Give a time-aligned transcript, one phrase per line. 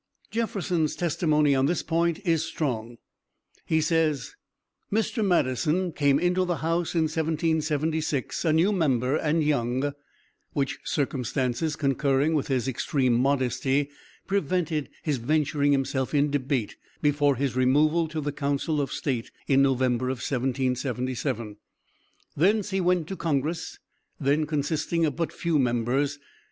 [0.31, 2.97] Jefferson's testimony on this point is strong:
[3.67, 4.35] He says:
[4.91, 5.23] "Mr.
[5.23, 9.93] Madison came into the house in 1776, a new member, and young;
[10.53, 13.91] which circumstances, concurring with his extreme modesty,
[14.25, 19.61] prevented his venturing himself in debate before his removal to the council of state in
[19.61, 21.57] November, 1777.
[22.35, 23.77] Thence he went to Congress,
[24.19, 26.17] then consisting of but few members.